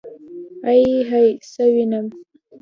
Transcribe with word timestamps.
ائ 0.67 0.83
هئ 1.09 1.27
څه 1.51 1.63
وينم. 1.73 2.07